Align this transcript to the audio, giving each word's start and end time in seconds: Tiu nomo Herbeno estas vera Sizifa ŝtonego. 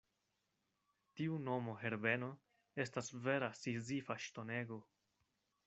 Tiu 1.19 1.35
nomo 1.49 1.75
Herbeno 1.83 2.29
estas 2.85 3.13
vera 3.29 3.51
Sizifa 3.61 4.19
ŝtonego. 4.29 4.81